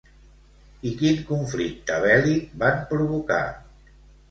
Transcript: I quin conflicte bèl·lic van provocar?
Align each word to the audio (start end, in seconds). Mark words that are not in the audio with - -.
I 0.91 0.93
quin 1.01 1.19
conflicte 1.27 2.01
bèl·lic 2.07 2.51
van 2.65 2.83
provocar? 2.95 3.41